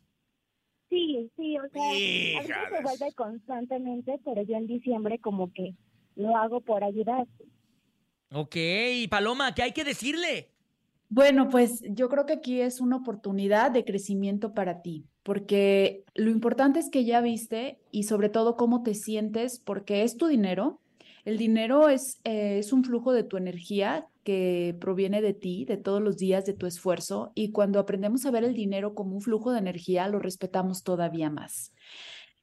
Sí, 0.90 1.30
sí, 1.36 1.56
o 1.58 1.68
sea, 1.68 1.82
a 1.82 1.92
veces 1.92 2.44
Híjales. 2.46 2.70
se 2.78 2.82
vuelve 2.82 3.14
constantemente, 3.14 4.18
pero 4.24 4.42
yo 4.42 4.56
en 4.56 4.66
diciembre 4.66 5.20
como 5.20 5.52
que 5.52 5.74
lo 6.16 6.36
hago 6.36 6.60
por 6.60 6.82
ayudar. 6.82 7.26
Ok, 8.38 8.54
Paloma, 9.08 9.54
¿qué 9.54 9.62
hay 9.62 9.72
que 9.72 9.82
decirle? 9.82 10.50
Bueno, 11.08 11.48
pues 11.48 11.82
yo 11.88 12.10
creo 12.10 12.26
que 12.26 12.34
aquí 12.34 12.60
es 12.60 12.82
una 12.82 12.96
oportunidad 12.96 13.70
de 13.70 13.86
crecimiento 13.86 14.52
para 14.52 14.82
ti, 14.82 15.06
porque 15.22 16.04
lo 16.14 16.30
importante 16.30 16.78
es 16.78 16.90
que 16.90 17.06
ya 17.06 17.22
viste 17.22 17.78
y 17.90 18.02
sobre 18.02 18.28
todo 18.28 18.58
cómo 18.58 18.82
te 18.82 18.92
sientes, 18.92 19.58
porque 19.58 20.02
es 20.02 20.18
tu 20.18 20.26
dinero. 20.26 20.82
El 21.24 21.38
dinero 21.38 21.88
es, 21.88 22.20
eh, 22.24 22.58
es 22.58 22.74
un 22.74 22.84
flujo 22.84 23.14
de 23.14 23.24
tu 23.24 23.38
energía 23.38 24.06
que 24.22 24.76
proviene 24.78 25.22
de 25.22 25.32
ti, 25.32 25.64
de 25.64 25.78
todos 25.78 26.02
los 26.02 26.18
días, 26.18 26.44
de 26.44 26.52
tu 26.52 26.66
esfuerzo, 26.66 27.32
y 27.34 27.52
cuando 27.52 27.78
aprendemos 27.78 28.26
a 28.26 28.30
ver 28.30 28.44
el 28.44 28.52
dinero 28.52 28.94
como 28.94 29.14
un 29.14 29.22
flujo 29.22 29.50
de 29.50 29.60
energía, 29.60 30.08
lo 30.08 30.18
respetamos 30.18 30.82
todavía 30.82 31.30
más. 31.30 31.72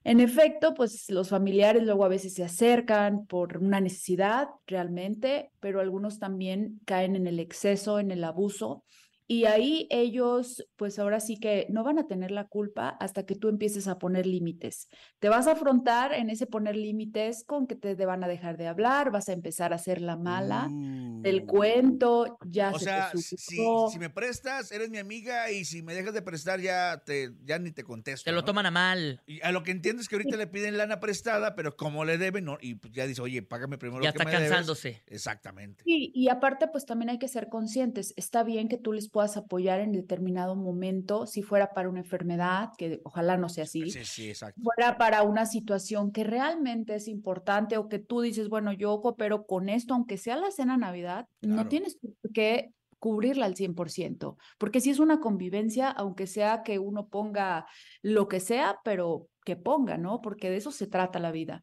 En 0.05 0.19
efecto, 0.19 0.73
pues 0.73 1.09
los 1.09 1.29
familiares 1.29 1.83
luego 1.83 2.03
a 2.03 2.09
veces 2.09 2.33
se 2.33 2.43
acercan 2.43 3.25
por 3.25 3.57
una 3.57 3.79
necesidad 3.79 4.49
realmente, 4.67 5.51
pero 5.61 5.79
algunos 5.79 6.19
también 6.19 6.81
caen 6.85 7.15
en 7.15 7.25
el 7.25 7.39
exceso, 7.39 7.99
en 7.99 8.11
el 8.11 8.23
abuso. 8.25 8.83
Y 9.27 9.45
ahí 9.45 9.87
ellos, 9.89 10.65
pues 10.75 10.99
ahora 10.99 11.19
sí 11.19 11.37
que 11.39 11.65
no 11.69 11.83
van 11.83 11.97
a 11.99 12.07
tener 12.07 12.31
la 12.31 12.47
culpa 12.47 12.89
hasta 12.89 13.25
que 13.25 13.35
tú 13.35 13.49
empieces 13.49 13.87
a 13.87 13.97
poner 13.97 14.25
límites. 14.25 14.87
Te 15.19 15.29
vas 15.29 15.47
a 15.47 15.53
afrontar 15.53 16.13
en 16.13 16.29
ese 16.29 16.45
poner 16.45 16.75
límites 16.75 17.43
con 17.45 17.67
que 17.67 17.75
te 17.75 17.95
van 18.05 18.23
a 18.23 18.27
dejar 18.27 18.57
de 18.57 18.67
hablar, 18.67 19.11
vas 19.11 19.29
a 19.29 19.33
empezar 19.33 19.71
a 19.71 19.77
hacer 19.77 20.01
la 20.01 20.17
mala 20.17 20.67
del 20.71 21.43
Uh. 21.43 21.47
cuento, 21.47 22.37
ya 22.45 22.71
O 22.71 22.79
se 22.79 22.85
sea, 22.85 23.11
te 23.11 23.17
si, 23.19 23.37
si 23.37 23.99
me 23.99 24.09
prestas, 24.09 24.71
eres 24.71 24.89
mi 24.89 24.97
amiga 24.97 25.49
y 25.51 25.65
si 25.65 25.81
me 25.81 25.93
dejas 25.93 26.13
de 26.13 26.21
prestar 26.21 26.59
ya 26.59 27.01
te 27.05 27.31
ya 27.45 27.59
ni 27.59 27.71
te 27.71 27.83
contesto. 27.83 28.25
Te 28.25 28.31
lo 28.33 28.41
¿no? 28.41 28.45
toman 28.45 28.65
a 28.65 28.71
mal. 28.71 29.21
Y 29.25 29.41
a 29.41 29.51
lo 29.51 29.63
que 29.63 29.71
entiendo 29.71 30.01
es 30.01 30.09
que 30.09 30.15
ahorita 30.15 30.35
le 30.37 30.47
piden 30.47 30.77
lana 30.77 30.99
prestada, 30.99 31.55
pero 31.55 31.75
como 31.75 32.05
le 32.05 32.17
deben, 32.17 32.45
no, 32.45 32.57
y 32.61 32.75
pues 32.75 32.93
ya 32.93 33.07
dice, 33.07 33.21
oye, 33.21 33.41
págame 33.41 33.77
primero 33.77 34.01
Ya 34.01 34.09
lo 34.09 34.13
que 34.13 34.17
está 34.19 34.25
me 34.25 34.31
debes. 34.31 34.49
cansándose. 34.49 35.03
Exactamente. 35.07 35.83
Sí, 35.85 36.11
y 36.13 36.29
aparte, 36.29 36.67
pues 36.67 36.85
también 36.85 37.09
hay 37.09 37.19
que 37.19 37.27
ser 37.27 37.49
conscientes. 37.49 38.13
Está 38.17 38.43
bien 38.43 38.67
que 38.67 38.77
tú 38.77 38.91
les 38.93 39.09
puedas 39.13 39.37
apoyar 39.37 39.79
en 39.79 39.91
determinado 39.93 40.55
momento, 40.55 41.27
si 41.27 41.43
fuera 41.43 41.71
para 41.71 41.87
una 41.87 41.99
enfermedad, 41.99 42.71
que 42.77 42.99
ojalá 43.03 43.37
no 43.37 43.47
sea 43.47 43.63
así, 43.65 43.89
Sí, 43.91 44.03
sí, 44.03 44.29
exacto. 44.29 44.59
fuera 44.61 44.97
para 44.97 45.21
una 45.21 45.45
situación 45.45 46.11
que 46.11 46.23
realmente 46.23 46.95
es 46.95 47.07
importante 47.07 47.77
o 47.77 47.87
que 47.87 47.99
tú 47.99 48.21
dices, 48.21 48.49
bueno, 48.49 48.73
yo 48.73 48.99
coopero 49.01 49.45
con 49.45 49.69
esto, 49.69 49.93
aunque 49.93 50.17
sea 50.17 50.35
la 50.35 50.51
cena 50.51 50.75
Navidad, 50.75 51.27
no 51.41 51.67
tienes 51.67 51.99
que 52.33 52.73
cubrirla 52.97 53.45
al 53.45 53.55
100%, 53.55 54.37
porque 54.57 54.81
si 54.81 54.89
es 54.89 54.99
una 54.99 55.19
convivencia, 55.19 55.89
aunque 55.89 56.25
sea 56.25 56.63
que 56.63 56.79
uno 56.79 57.07
ponga 57.07 57.67
lo 58.01 58.27
que 58.27 58.39
sea, 58.39 58.79
pero 58.83 59.27
que 59.43 59.55
ponga, 59.55 59.97
¿no? 59.97 60.21
Porque 60.21 60.49
de 60.49 60.57
eso 60.57 60.71
se 60.71 60.87
trata 60.87 61.19
la 61.19 61.31
vida. 61.31 61.61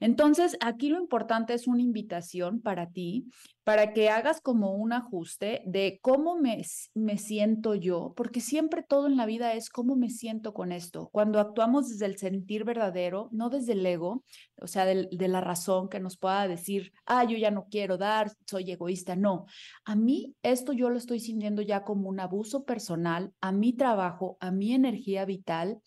Entonces, 0.00 0.56
aquí 0.60 0.88
lo 0.88 0.98
importante 0.98 1.54
es 1.54 1.68
una 1.68 1.80
invitación 1.82 2.60
para 2.60 2.90
ti, 2.90 3.28
para 3.64 3.92
que 3.92 4.10
hagas 4.10 4.40
como 4.40 4.72
un 4.74 4.92
ajuste 4.92 5.62
de 5.64 6.00
cómo 6.02 6.36
me, 6.36 6.62
me 6.94 7.18
siento 7.18 7.76
yo, 7.76 8.12
porque 8.16 8.40
siempre 8.40 8.82
todo 8.82 9.06
en 9.06 9.16
la 9.16 9.26
vida 9.26 9.54
es 9.54 9.70
cómo 9.70 9.94
me 9.94 10.10
siento 10.10 10.52
con 10.52 10.72
esto. 10.72 11.08
Cuando 11.12 11.38
actuamos 11.38 11.88
desde 11.88 12.06
el 12.06 12.18
sentir 12.18 12.64
verdadero, 12.64 13.28
no 13.30 13.48
desde 13.48 13.74
el 13.74 13.86
ego, 13.86 14.24
o 14.60 14.66
sea, 14.66 14.84
del- 14.84 15.08
de, 15.12 15.28
la 15.28 15.40
razón 15.40 15.88
que 15.88 16.00
nos 16.00 16.16
pueda 16.18 16.48
decir, 16.48 16.92
ah, 17.06 17.22
yo 17.24 17.36
ya 17.38 17.52
no 17.52 17.66
quiero 17.70 17.96
dar, 17.98 18.32
soy 18.46 18.72
egoísta. 18.72 19.14
No, 19.14 19.46
a 19.84 19.94
mí 19.94 20.34
esto 20.42 20.72
yo 20.72 20.90
lo 20.90 20.98
estoy 20.98 21.20
sintiendo 21.20 21.62
ya 21.62 21.84
como 21.84 22.08
un 22.08 22.18
abuso 22.18 22.64
personal 22.64 23.32
a 23.40 23.52
mi 23.52 23.72
trabajo, 23.72 24.36
a 24.40 24.50
mi 24.50 24.74
energía 24.74 25.24
vital, 25.24 25.78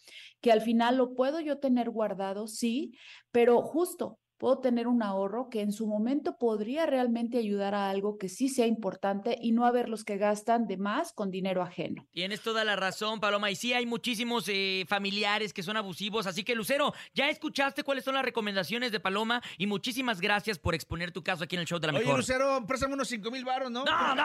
que 0.42 0.52
al 0.52 0.62
final 0.62 0.98
lo 0.98 1.14
puedo 1.14 1.35
yo 1.40 1.60
tener 1.60 1.90
guardado, 1.90 2.48
sí, 2.48 2.94
pero 3.32 3.62
justo 3.62 4.20
puedo 4.38 4.60
tener 4.60 4.88
un 4.88 5.02
ahorro 5.02 5.50
que 5.50 5.62
en 5.62 5.72
su 5.72 5.88
momento 5.88 6.38
podría 6.38 6.86
realmente 6.86 7.38
ayudar 7.38 7.74
a 7.74 7.90
algo 7.90 8.18
que 8.18 8.28
sí 8.30 8.50
sea 8.50 8.68
importante 8.68 9.38
y 9.42 9.54
no 9.54 9.66
a 9.66 9.72
ver 9.72 9.88
los 9.88 10.04
que 10.04 10.18
gastan 10.18 10.68
de 10.68 10.78
más 10.78 11.14
con 11.14 11.32
dinero 11.32 11.62
ajeno. 11.62 12.06
Tienes 12.12 12.42
toda 12.42 12.64
la 12.66 12.76
razón, 12.76 13.20
Paloma. 13.20 13.50
Y 13.50 13.56
sí, 13.56 13.74
hay 13.74 13.86
muchísimos 13.86 14.46
eh, 14.50 14.86
familiares 14.88 15.54
que 15.54 15.64
son 15.64 15.78
abusivos. 15.78 16.28
Así 16.28 16.44
que, 16.44 16.54
Lucero, 16.54 16.94
ya 17.14 17.30
escuchaste 17.30 17.84
cuáles 17.84 18.04
son 18.04 18.16
las 18.16 18.26
recomendaciones 18.26 18.92
de 18.92 19.00
Paloma. 19.00 19.42
Y 19.58 19.68
muchísimas 19.68 20.20
gracias 20.20 20.60
por 20.60 20.76
exponer 20.76 21.12
tu 21.12 21.24
caso 21.24 21.46
aquí 21.46 21.56
en 21.56 21.62
el 21.62 21.68
show 21.68 21.80
de 21.80 21.88
la 21.88 21.94
Oye, 21.94 22.02
mejor. 22.02 22.18
Lucero, 22.18 22.66
préstame 22.68 22.94
unos 22.94 23.08
5 23.08 23.32
mil 23.32 23.46
baros, 23.46 23.72
¿no? 23.72 23.86
No, 23.86 24.16
no, 24.16 24.24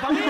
para 0.00 0.10
mí. 0.10 0.20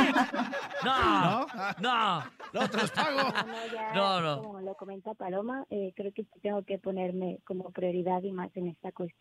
No, 0.84 1.46
¿No? 1.46 1.46
No. 1.78 2.24
no, 2.60 2.68
te 2.70 2.76
los 2.76 2.90
pago. 2.90 3.18
No, 3.46 3.66
ya, 3.72 3.92
No, 3.94 4.20
no. 4.20 4.42
como 4.42 4.60
lo 4.60 4.74
comenta 4.74 5.14
Paloma, 5.14 5.64
eh, 5.70 5.92
creo 5.96 6.12
que 6.12 6.24
tengo 6.42 6.62
que 6.64 6.78
ponerme 6.78 7.38
como 7.44 7.70
prioridad 7.70 8.22
y 8.22 8.32
más 8.32 8.50
en 8.56 8.68
esta 8.68 8.92
cuestión. 8.92 9.20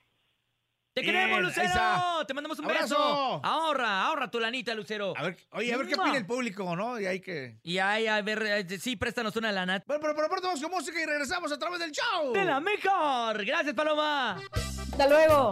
¡Te 0.91 1.01
Bien, 1.01 1.13
queremos, 1.13 1.41
Lucero! 1.43 2.25
Te 2.27 2.33
mandamos 2.33 2.57
un 2.59 2.65
¡Abrazo! 2.65 2.95
beso. 2.95 3.41
Ahorra, 3.45 4.01
ahorra 4.07 4.29
tu 4.31 4.39
lanita, 4.39 4.73
Lucero. 4.73 5.13
A 5.15 5.21
ver, 5.21 5.37
oye, 5.51 5.71
a 5.71 5.77
ver 5.77 5.87
qué 5.87 5.93
opina 5.95 6.17
el 6.17 6.25
público, 6.25 6.75
¿no? 6.75 6.99
Y 6.99 7.05
hay 7.05 7.19
que... 7.21 7.59
Y 7.61 7.77
ahí, 7.77 8.07
a 8.07 8.19
ver, 8.23 8.41
eh, 8.43 8.79
sí, 8.79 8.95
préstanos 8.95 9.35
una 9.35 9.51
lana. 9.51 9.83
Bueno, 9.85 10.01
pero 10.01 10.15
por 10.15 10.27
pronto 10.27 10.47
vamos 10.47 10.61
con 10.61 10.71
música 10.71 10.99
y 10.99 11.05
regresamos 11.05 11.51
a 11.51 11.59
través 11.59 11.79
del 11.79 11.91
show. 11.91 12.33
¡De 12.33 12.43
la 12.43 12.59
mejor! 12.59 13.45
¡Gracias, 13.45 13.75
Paloma! 13.75 14.39
Hasta 14.91 15.07
luego. 15.07 15.47